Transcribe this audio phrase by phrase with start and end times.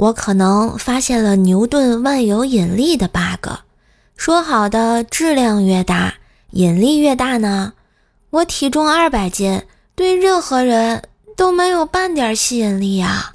[0.00, 3.50] 我可能发现了牛顿万有引力的 bug。
[4.16, 6.14] 说好的质量越大，
[6.52, 7.72] 引力越大呢？
[8.30, 9.60] 我体重二百斤，
[9.96, 11.02] 对任何人
[11.36, 13.32] 都没有半点吸引力呀。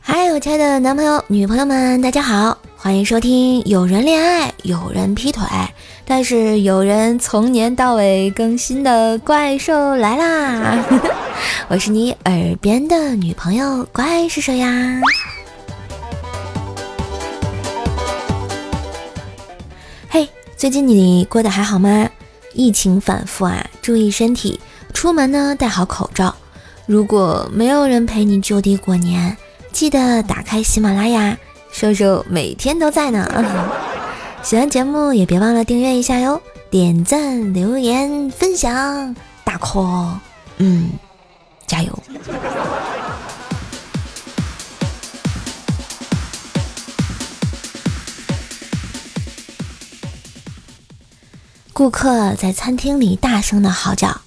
[0.00, 5.42] 还有亲爱的男朋友、女朋友们，大家好，欢迎收听有人恋爱，有人劈腿，
[6.04, 10.84] 但是有人从年到尾更新的怪兽来啦！
[11.68, 15.00] 我是你耳边的女朋友，怪是谁呀？
[20.10, 22.08] 嘿，最近你过得还好吗？
[22.52, 24.60] 疫情反复啊，注意身体，
[24.92, 26.36] 出门呢戴好口罩。
[26.84, 29.34] 如果没有人陪你就地过年。
[29.72, 31.36] 记得打开喜马拉雅，
[31.78, 33.28] 瘦瘦每天都在呢。
[34.42, 40.14] 喜欢节目也别忘了订阅一下哟，点赞、留言、分享，大 call，
[40.56, 40.88] 嗯，
[41.66, 41.92] 加油！
[51.74, 54.18] 顾客在餐厅里大声的嚎叫：“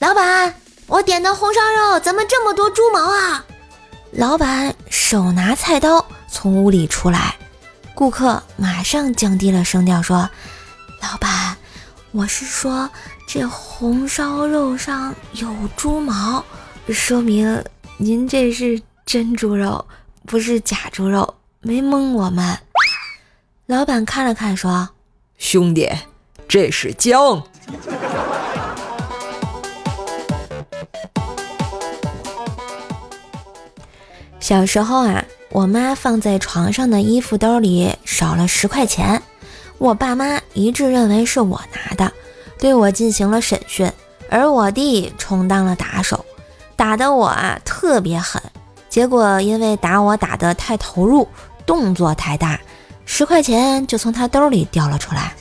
[0.00, 0.54] 老板，
[0.86, 3.44] 我点的红烧肉怎么这么多猪毛啊？”
[4.12, 7.36] 老板手拿菜刀从屋里出来，
[7.94, 10.28] 顾客马上降低了声调说
[11.00, 11.56] ：“老板，
[12.12, 12.88] 我是说
[13.26, 16.44] 这红烧肉上有猪毛，
[16.88, 17.64] 说明
[17.96, 19.86] 您这是真猪肉，
[20.26, 22.58] 不是假猪肉，没蒙我们。”
[23.66, 24.90] 老板看了看说
[25.38, 25.90] ：“兄弟，
[26.46, 27.42] 这是姜。”
[34.38, 35.24] 小时候啊，
[35.56, 39.22] 我妈放在床上的衣服兜里少了十块钱，
[39.78, 42.12] 我爸妈一致认为是我拿的，
[42.58, 43.90] 对我进行了审讯，
[44.28, 46.22] 而我弟充当了打手，
[46.76, 48.42] 打得我啊特别狠。
[48.90, 51.26] 结果因为打我打得太投入，
[51.64, 52.60] 动作太大，
[53.06, 55.32] 十块钱就从他兜里掉了出来。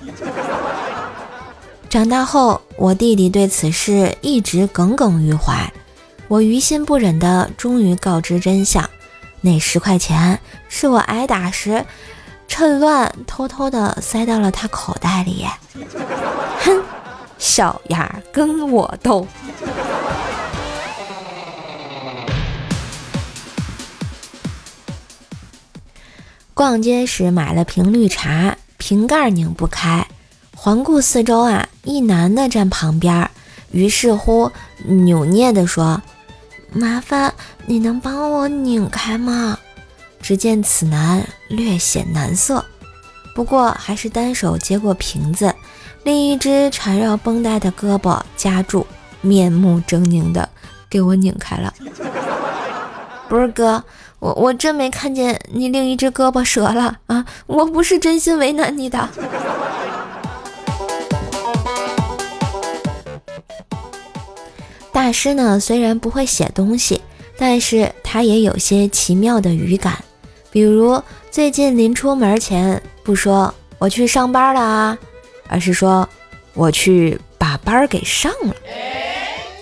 [1.91, 5.69] 长大后，我弟弟对此事一直耿耿于怀，
[6.29, 8.89] 我于心不忍的终于告知真相。
[9.45, 11.85] 那十块钱是我挨打时
[12.47, 15.45] 趁乱偷偷的塞到了他口袋里。
[16.61, 16.83] 哼，
[17.37, 19.27] 小样跟我斗！
[26.55, 30.07] 逛街时买了瓶绿茶，瓶盖拧不开，
[30.55, 33.29] 环顾四周啊，一男的站旁边，
[33.69, 34.51] 于是乎
[34.87, 36.01] 扭捏的说。
[36.75, 37.33] 麻烦
[37.65, 39.57] 你能帮我拧开吗？
[40.21, 42.65] 只见此男略显难色，
[43.33, 45.55] 不过还是单手接过瓶子，
[46.03, 48.85] 另一只缠绕绷带的胳膊夹住，
[49.21, 50.49] 面目狰狞的
[50.89, 51.73] 给我拧开了。
[53.29, 53.81] 不是哥，
[54.19, 57.25] 我我真没看见你另一只胳膊折了啊！
[57.47, 59.07] 我不是真心为难你的。
[65.05, 66.99] 大师呢，虽然不会写东西，
[67.37, 70.03] 但是他也有些奇妙的语感。
[70.49, 70.99] 比如
[71.29, 74.97] 最近临出门前，不说我去上班了啊，
[75.47, 76.09] 而是说
[76.55, 78.55] 我去把班给上了。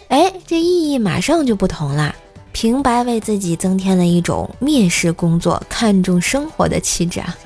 [0.07, 2.15] 哎，这意义马上就不同了，
[2.53, 7.37] 平白为自己增添了一种蔑视工作、看重生活的气质啊。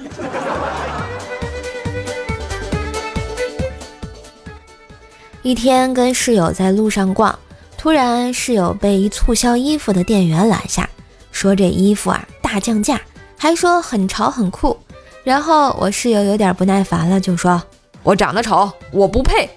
[5.41, 7.39] 一天跟室友在路上逛。
[7.87, 10.89] 突然，室友被一促销衣服的店员拦下，
[11.31, 12.99] 说这衣服啊大降价，
[13.37, 14.77] 还说很潮很酷。
[15.23, 17.63] 然后我室友有点不耐烦了，就说
[18.03, 19.49] ：“我长得丑，我不配。”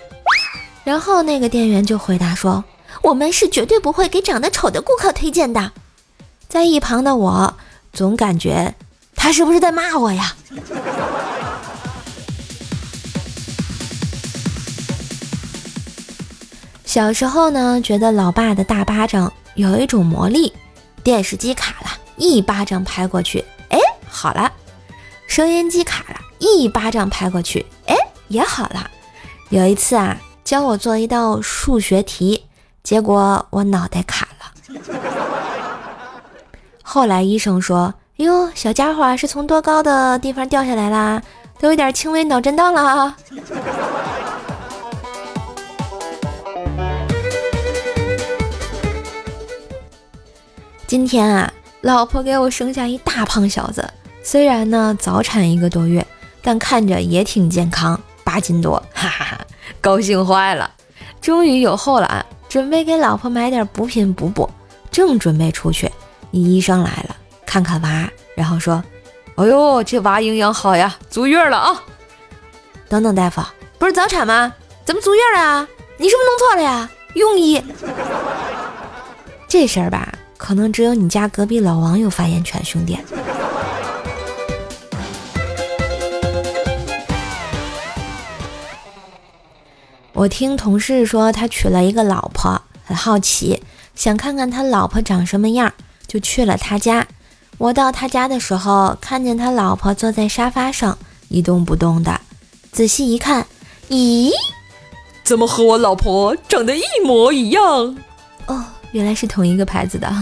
[0.84, 2.62] 然后那个店员就回答说
[3.02, 5.72] ：“我们是绝对不会给长得丑的顾客推荐的。”
[6.48, 7.56] 在一旁的我
[7.92, 8.76] 总感觉
[9.16, 10.36] 他是不是在骂我呀？
[17.00, 20.52] 小时候呢，觉得老爸的大巴掌有一种魔力，
[21.02, 21.86] 电视机卡了，
[22.18, 24.50] 一巴掌拍过去，哎，好了；
[25.26, 27.96] 收音机卡了，一巴掌拍过去，哎，
[28.28, 28.90] 也好了。
[29.48, 30.14] 有一次啊，
[30.44, 32.44] 教我做一道数学题，
[32.82, 34.78] 结果我脑袋卡了。
[36.82, 41.22] 后来医生说：“哟，小家伙是从多高的地方掉下来啦？
[41.58, 43.16] 都有点轻微脑震荡了。”
[50.90, 51.52] 今天啊，
[51.82, 53.88] 老婆给我生下一大胖小子，
[54.24, 56.04] 虽然呢早产一个多月，
[56.42, 59.40] 但看着也挺健康，八斤多， 哈哈哈，
[59.80, 60.68] 高兴坏了，
[61.20, 62.26] 终于有后了啊！
[62.48, 64.50] 准备给老婆买点补品补补，
[64.90, 65.88] 正准备出去，
[66.32, 67.14] 医生来了，
[67.46, 68.82] 看看娃，然后说
[69.38, 71.84] ：“哎呦，这娃营养好呀，足月了啊！”
[72.90, 73.40] 等等，大夫，
[73.78, 74.52] 不是早产吗？
[74.84, 75.68] 怎么足月了啊？
[75.98, 76.90] 你是不是弄错了呀？
[77.14, 77.62] 庸医。
[79.46, 80.09] 这事儿吧，
[80.40, 82.96] 可能只有你家隔壁老王有发言权，兄弟。
[90.14, 93.62] 我听同事说他娶了一个老婆，很好奇，
[93.94, 95.70] 想看看他老婆长什么样，
[96.06, 97.06] 就去了他家。
[97.58, 100.96] 我到他家的时候，看见他老婆坐在沙发上
[101.28, 102.18] 一动不动的。
[102.72, 103.46] 仔细一看，
[103.90, 104.30] 咦，
[105.22, 107.98] 怎么和我老婆长得一模一样？
[108.92, 110.12] 原来是同一个牌子的。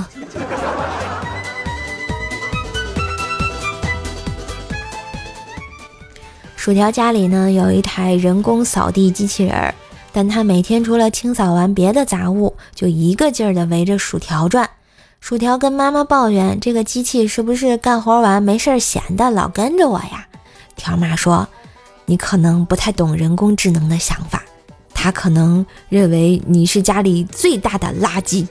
[6.56, 9.74] 薯条家里呢有一台人工扫地机器人。
[10.10, 14.68] 但他每天除了清扫完别的杂物，就一个劲儿的围着薯条转。
[15.20, 20.26] 薯条跟妈妈抱怨：“这个机器是不是干活完没事闲的，老跟着我呀？”
[20.74, 21.46] 条妈说
[22.06, 24.42] ：“你可能不太懂人工智能的想法，
[24.98, 28.46] 他可能认为你是家里最大的垃圾。”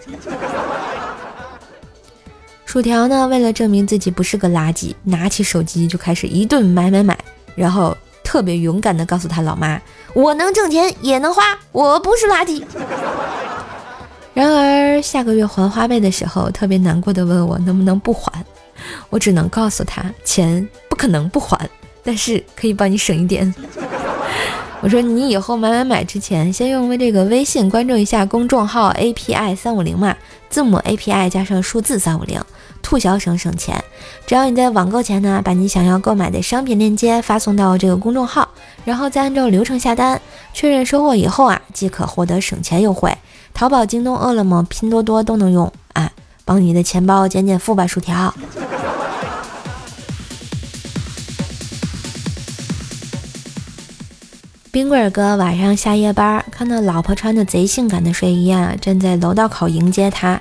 [2.66, 7.18] 薯条呢，为了证明自己不是个垃圾，拿起手机就开始一顿买买买，
[7.56, 7.96] 然后。
[8.24, 9.82] 特别勇敢地告诉他老妈
[10.14, 12.62] ：“我能挣钱也能花，我不是垃圾。”
[14.36, 18.30] 然而下个月还花呗的时候，特别难过的问我能不能不还。
[19.10, 21.58] 我只能告诉他，钱不可能不还，
[22.04, 23.56] 但是可以帮你省一点。
[24.82, 30.16] 我说你以后买买买之前，先用这个微信关注一下公众号 API 三五零嘛，
[30.50, 32.40] 字母 API 加上数字三五零。
[32.84, 33.84] 促销省省钱，
[34.26, 38.48] 只要你在网购前呢，把你想要购买的商品链接发送到这个公众号，
[38.86, 40.22] 然后再按照流程下单，
[40.54, 43.14] 确认收货以后啊，即可获得省钱优惠。
[43.54, 46.10] 淘宝、京东、饿了么、拼多多都能用啊，
[46.46, 48.34] 帮你的钱包减减负吧，薯条。
[54.78, 60.40] 冰棍儿哥晚上下夜班，看到老婆穿的贼性感的睡衣啊，站在楼道口迎接他。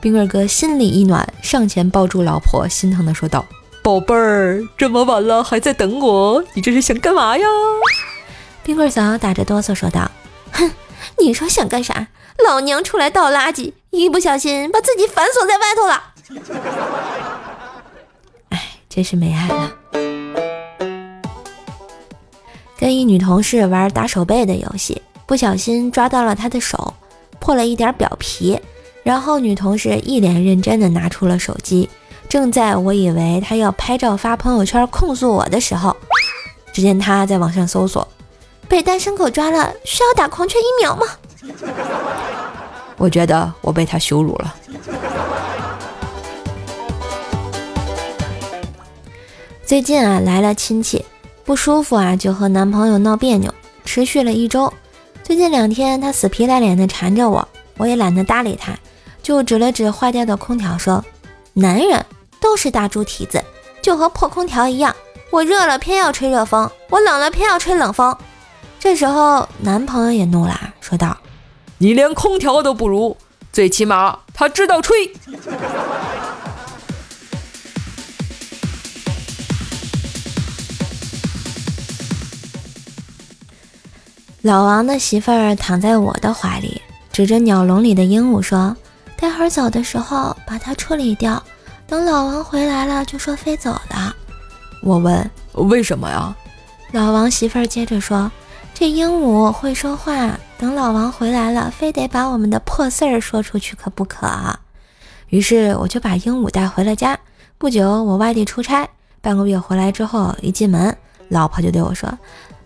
[0.00, 3.44] 冰棍哥心里一暖，上前抱住老婆，心疼的说道
[3.84, 7.46] ：“宝贝儿，这么晚了还在等我，你这是想干嘛呀？”
[8.64, 10.10] 冰棍嫂打着哆嗦说道
[10.52, 10.70] ：“哼，
[11.18, 12.08] 你说想干啥？
[12.42, 16.02] 老娘出来倒垃圾，一不小心把自己反锁在外头了。
[18.48, 19.70] 哎，真是没爱了。
[22.84, 26.92] 跟一女同事玩打手背的游戏，不小心抓到了她的手，
[27.38, 28.60] 破了一点表皮。”
[29.02, 31.88] 然后女同事一脸认真地拿出了手机，
[32.28, 35.96] 正在我以为她要拍照发朋友圈控诉我的时候，
[36.74, 38.06] 只见她在网上搜索
[38.68, 41.06] ：“被单身狗抓了，需要打狂犬疫苗吗？”
[42.98, 44.54] 我觉得我被她羞辱了。
[49.64, 51.02] 最近啊来了亲戚，
[51.44, 53.52] 不舒服啊就和男朋友闹别扭，
[53.84, 54.72] 持续了一周。
[55.22, 57.46] 最近两天他死皮赖脸地缠着我，
[57.76, 58.72] 我也懒得搭理他。
[59.22, 61.02] 就指了指坏掉的空调，说
[61.54, 62.04] ：“男人
[62.40, 63.42] 都是大猪蹄子，
[63.80, 64.94] 就和破空调一样。
[65.30, 68.16] 我热了偏要吹热风，我冷了偏要吹冷风。”
[68.78, 71.16] 这时候，男朋友也怒了，说道
[71.78, 73.16] ：“你连空调都不如，
[73.50, 75.10] 最起码他知道吹。”
[84.44, 88.76] 老王的媳妇儿躺在我的怀里，指着鸟笼里的鹦鹉说。
[89.16, 91.42] 待会儿走的时候把它处理掉，
[91.86, 94.14] 等老王回来了就说飞走了。
[94.82, 96.36] 我问为什么呀？
[96.92, 98.30] 老王媳妇儿接着说
[98.74, 104.28] ：“这鹦鹉会说话，等老王回来了，非得把我们的破事儿说出去可不可？”
[105.30, 107.18] 于是我就把鹦鹉带回了家。
[107.56, 108.86] 不久我外地出差，
[109.22, 110.94] 半个月回来之后，一进门，
[111.30, 112.12] 老婆就对我说：“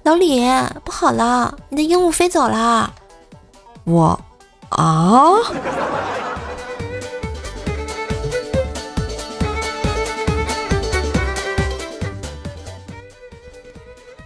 [0.04, 0.42] 老李，
[0.84, 2.94] 不好了，你的鹦鹉飞走了。”
[3.84, 4.18] 我
[4.70, 5.34] 啊。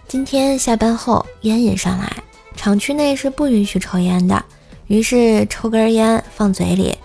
[0.07, 2.11] 今天下班后，烟瘾上来，
[2.55, 4.45] 厂区内是不允许抽烟的，
[4.87, 6.95] 于是抽根烟放嘴里，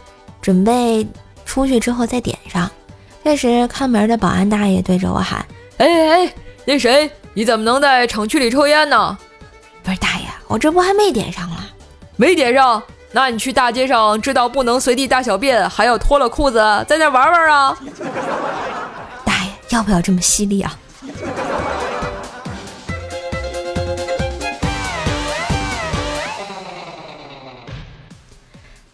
[0.42, 1.06] 准备
[1.46, 2.70] 出去之后再点上。
[3.24, 5.44] 这时看门的保安大爷对着我喊
[5.78, 6.34] ：“哎哎哎，
[6.64, 9.16] 那谁，你怎么能在厂区里抽烟呢？
[9.84, 11.58] 不是大爷我这不还没点上吗
[12.16, 12.82] 没点上？
[13.12, 17.78] 那你去大街上知道不能随地大小便还要脱了裤子在那玩玩啊？
[19.24, 20.76] 大爷要不要这么犀利啊？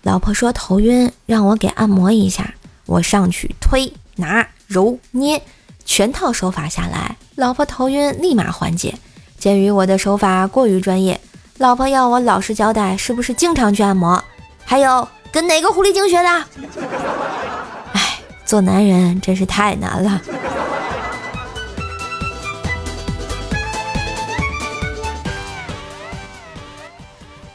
[0.03, 2.53] 老婆说头晕让我给按摩一下。
[2.85, 5.41] 我上去推拿揉捏。
[5.85, 8.95] 全套手法下来，老婆头晕立马缓解。
[9.39, 11.21] 鉴于我的手法过于专业，
[11.59, 14.23] 老婆要我老实交代，是不是经常去按摩？
[14.65, 16.29] 还有跟哪个狐狸精学的？
[17.93, 20.21] 哎，做男人真是太难了。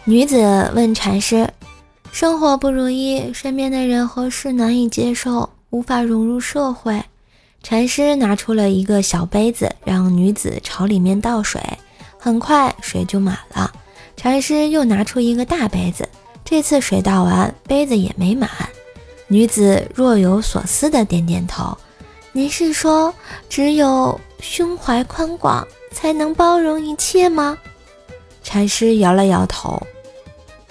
[0.05, 1.47] 女子问禅师
[2.11, 7.03] ：“生活不如意，身边的人和事难以接受，无法融入社会。”
[7.61, 11.61] 禅师拿出了一个小杯子，让女子朝里面倒水，
[12.17, 13.71] 很快水就满了。
[14.15, 16.07] 禅师又拿出一个大杯子，
[16.43, 18.49] 这次水倒完，杯子也没满。
[19.27, 21.77] 女子若有所思的点点头
[22.33, 23.13] ：“您是说，
[23.49, 27.57] 只有胸怀宽广，才能包容一切吗？”
[28.41, 29.79] 禅师摇了摇头。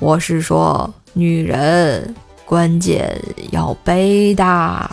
[0.01, 2.15] 我是说，女人
[2.45, 3.17] 关键
[3.53, 4.91] 要背大。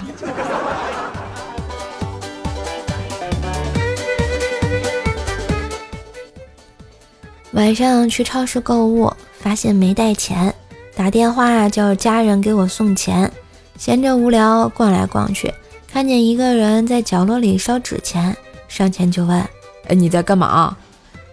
[7.56, 10.54] 晚上去超市购物，发现没带钱，
[10.94, 13.32] 打电话叫家人给我送钱。
[13.78, 15.54] 闲着无聊，逛来逛去，
[15.88, 18.36] 看见一个人在角落里烧纸钱，
[18.68, 19.40] 上前就问
[19.88, 20.76] ：“哎，你在干嘛？”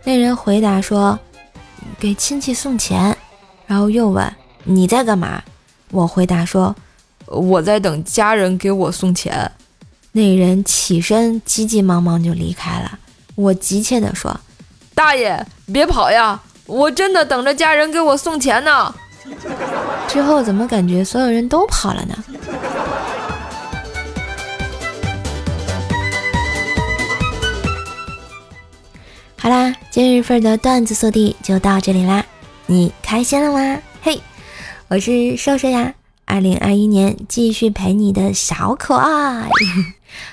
[0.05, 1.19] 那人回答说
[1.99, 3.17] ：“给亲戚送钱。”
[3.67, 5.43] 然后又问你在干嘛？
[5.91, 6.75] 我回答说
[7.27, 9.51] 我在等家人给我送钱。
[10.13, 12.97] 那人起身急急忙忙就离开了。
[13.35, 14.39] 我急切地说
[14.95, 16.41] ：“大爷，别跑呀！
[16.67, 18.95] 我真的等着家人给我送钱呢。”
[20.09, 22.15] 之后怎么感觉所有人都跑了呢？
[29.39, 32.25] 好啦，今日份的段子速递就到这里啦。
[32.67, 33.81] 你开心了吗？
[34.03, 34.21] 嘿，
[34.89, 35.95] 我是瘦瘦呀。
[36.25, 39.49] 二零二一年继续陪你的小可爱，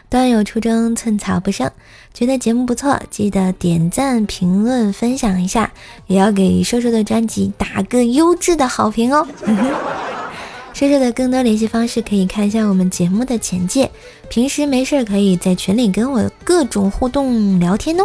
[0.09, 1.71] 端友出征，寸草不生。
[2.13, 5.71] 觉得节目不错，记得点赞、评论、分享一下，
[6.07, 9.27] 也要给瘦瘦的专辑打个优质的好评哦。
[10.74, 13.89] 瘦瘦的更多联系方式可以看一下我们节目的简介。
[14.29, 18.03] 平时没事可以在群里跟我各种互动聊天哦。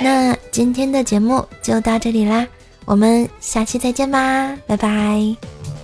[0.00, 2.46] 那今天的节目就到这里啦。
[2.84, 5.77] 我们下期再见吧，拜拜。